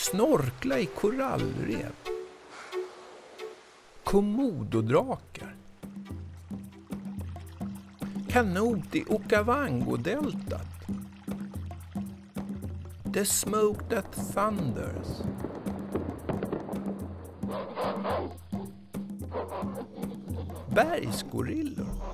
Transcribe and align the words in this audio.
Snorkla 0.00 0.78
i 0.78 0.86
korallrev. 0.86 1.92
Komododrakar. 4.04 5.54
Kanot 8.28 8.94
i 8.94 9.04
Okavango-deltat. 9.04 10.66
The 13.12 13.24
smoke 13.24 13.88
that 13.88 14.12
thunders. 14.12 15.22
Bergsgorillor. 20.68 22.09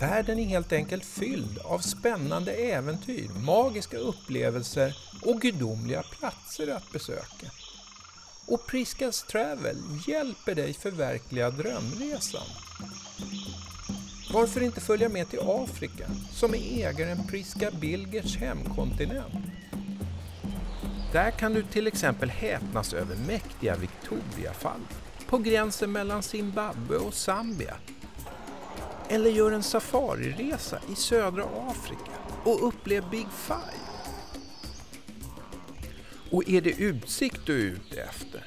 Världen 0.00 0.38
är 0.38 0.44
helt 0.44 0.72
enkelt 0.72 1.04
fylld 1.04 1.58
av 1.58 1.78
spännande 1.78 2.52
äventyr, 2.52 3.28
magiska 3.28 3.98
upplevelser 3.98 4.96
och 5.22 5.40
gudomliga 5.40 6.02
platser 6.02 6.68
att 6.76 6.92
besöka. 6.92 7.46
Och 8.46 8.66
Priskas 8.66 9.22
Travel 9.22 9.76
hjälper 10.08 10.54
dig 10.54 10.74
förverkliga 10.74 11.50
drömresan. 11.50 12.46
Varför 14.32 14.60
inte 14.60 14.80
följa 14.80 15.08
med 15.08 15.28
till 15.28 15.40
Afrika, 15.42 16.06
som 16.32 16.54
är 16.54 16.88
ägaren 16.88 17.26
Priska 17.26 17.70
Bilgers 17.70 18.36
hemkontinent? 18.36 19.34
Där 21.12 21.30
kan 21.30 21.52
du 21.52 21.62
till 21.62 21.86
exempel 21.86 22.30
häpnas 22.30 22.94
över 22.94 23.16
mäktiga 23.16 23.76
Victoriafall 23.76 24.80
på 25.26 25.38
gränsen 25.38 25.92
mellan 25.92 26.22
Zimbabwe 26.22 26.96
och 26.96 27.14
Zambia. 27.14 27.76
Eller 29.12 29.30
gör 29.30 29.52
en 29.52 29.62
safariresa 29.62 30.80
i 30.92 30.94
södra 30.94 31.44
Afrika 31.44 32.10
och 32.44 32.68
upplev 32.68 33.10
Big 33.10 33.26
Five. 33.32 33.90
Och 36.30 36.48
är 36.48 36.60
det 36.60 36.70
utsikt 36.70 37.46
du 37.46 37.68
är 37.68 37.72
ute 37.72 38.02
efter? 38.02 38.44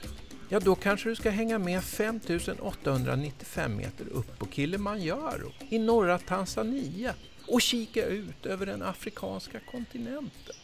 Ja, 0.50 0.59
då 0.59 0.75
kanske 0.75 1.09
du 1.09 1.16
ska 1.16 1.30
hänga 1.30 1.59
med 1.59 1.83
5895 1.83 3.75
meter 3.75 4.08
upp 4.11 4.39
på 4.39 4.47
Kilimanjaro 4.52 5.52
i 5.70 5.80
norra 5.80 6.20
Tanzania 6.20 7.14
och 7.48 7.61
kika 7.61 8.05
ut 8.05 8.45
över 8.45 8.66
den 8.66 8.81
afrikanska 8.81 9.59
kontinenten. 9.59 10.55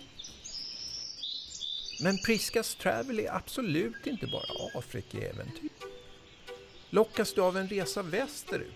Men 2.03 2.17
Priskas 2.17 2.75
Travel 2.75 3.19
är 3.19 3.36
absolut 3.36 4.08
inte 4.08 4.28
bara 4.28 4.80
Afrikaäventyr. 4.80 5.69
Lockas 6.89 7.34
du 7.34 7.41
av 7.41 7.58
en 7.58 7.67
resa 7.67 8.02
västerut, 8.02 8.73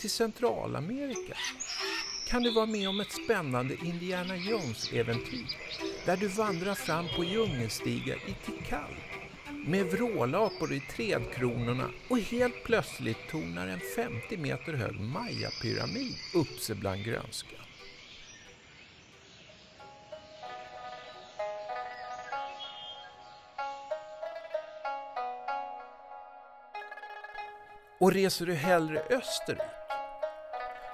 till 0.00 0.10
Centralamerika, 0.10 1.36
kan 2.28 2.42
du 2.42 2.50
vara 2.50 2.66
med 2.66 2.88
om 2.88 3.00
ett 3.00 3.12
spännande 3.24 3.74
Indiana 3.84 4.36
Jones-äventyr 4.36 5.56
där 6.06 6.16
du 6.16 6.28
vandrar 6.28 6.74
fram 6.74 7.06
på 7.16 7.24
djungelstigar 7.24 8.16
i 8.16 8.34
Tikal 8.46 8.94
med 9.66 9.86
vrålapor 9.86 10.72
i 10.72 10.80
trädkronorna 10.80 11.90
och 12.08 12.18
helt 12.18 12.64
plötsligt 12.64 13.28
tornar 13.30 13.66
en 13.66 13.80
50 13.96 14.36
meter 14.36 14.72
hög 14.72 15.00
Maya-pyramid 15.00 16.14
upp 16.34 16.60
sig 16.60 16.76
bland 16.76 17.04
grönskan. 17.04 17.60
Och 28.04 28.12
reser 28.12 28.46
du 28.46 28.54
hellre 28.54 29.00
österut? 29.10 29.60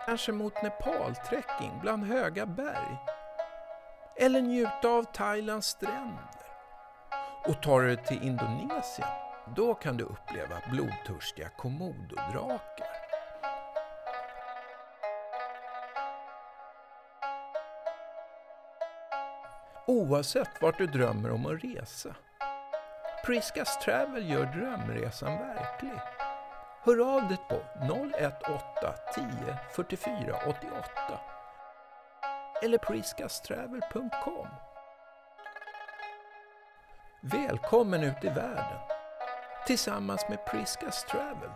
Kanske 0.07 0.33
mot 0.33 0.63
Nepaltrekking 0.63 1.73
bland 1.81 2.05
höga 2.05 2.47
berg? 2.47 2.99
Eller 4.17 4.41
njuta 4.41 4.89
av 4.89 5.05
Thailands 5.05 5.67
stränder? 5.67 6.25
Och 7.47 7.63
tar 7.63 7.81
du 7.81 7.87
dig 7.87 8.05
till 8.05 8.23
Indonesien, 8.23 9.09
då 9.57 9.75
kan 9.75 9.97
du 9.97 10.05
uppleva 10.05 10.63
blodtörstiga 10.71 11.49
komododrakar. 11.49 12.89
Oavsett 19.87 20.63
vart 20.63 20.79
du 20.79 20.87
drömmer 20.87 21.31
om 21.31 21.47
att 21.47 21.65
resa. 21.65 22.15
Priskas 23.27 23.79
Travel 23.79 24.31
gör 24.31 24.45
drömresan 24.45 25.39
verklig. 25.39 26.01
Hör 26.83 27.17
av 27.17 27.29
dig 27.29 27.39
på 27.49 27.61
018 27.81 28.59
10 29.15 29.25
44 29.71 30.37
88 30.47 31.21
eller 32.63 32.79
priskastravel.com. 32.79 34.47
Välkommen 37.21 38.03
ut 38.03 38.25
i 38.25 38.29
världen 38.29 38.81
tillsammans 39.67 40.29
med 40.29 40.47
Priskas 40.47 41.05
Travel. 41.05 41.51